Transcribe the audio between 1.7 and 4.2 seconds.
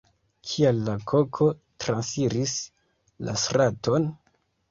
transiris la straton?